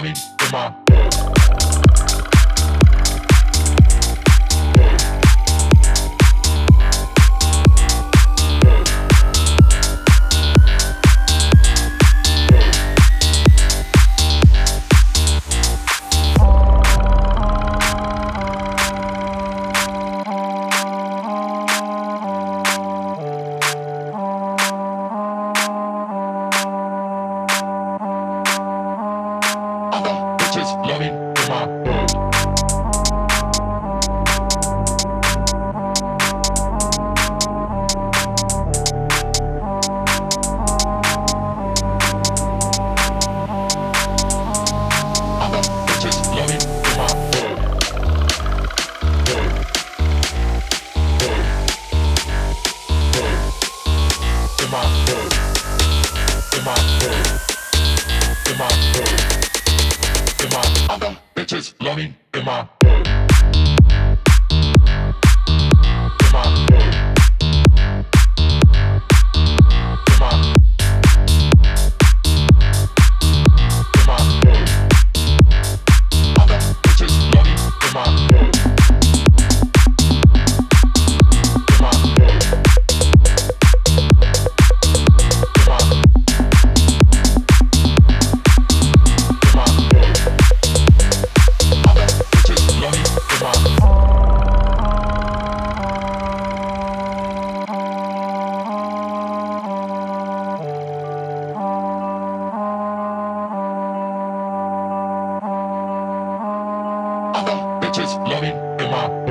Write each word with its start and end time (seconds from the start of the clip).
Come 0.00 0.06
in 0.06 0.16
my 0.50 0.89
I 30.90 30.98
mean, 30.98 31.19
bitches 61.50 61.74
loving 61.80 62.14
in 62.34 62.44
my 62.44 62.68
hood. 62.84 63.09
Just 107.92 108.20
loving 108.20 108.54
in 108.78 108.90
my 108.90 109.29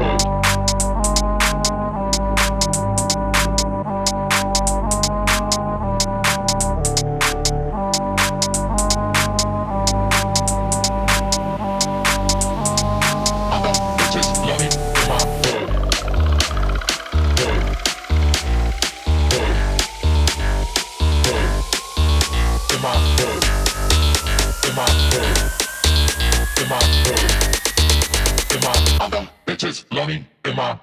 Goddamn 29.09 29.29
bitches 29.47 29.85
loving 29.91 30.27
in 30.45 30.55
my 30.55 30.77